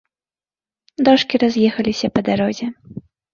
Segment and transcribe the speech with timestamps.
[1.07, 2.67] Дошкі раз'ехаліся па дарозе.